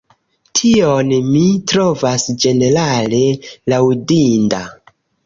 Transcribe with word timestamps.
Tion 0.59 1.11
mi 1.27 1.43
trovas 1.71 2.25
ĝenerale 2.45 3.21
laŭdinda. 3.75 4.63